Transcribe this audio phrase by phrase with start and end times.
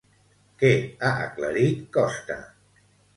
[0.61, 0.69] Què
[1.09, 2.39] ha aclarit Costa?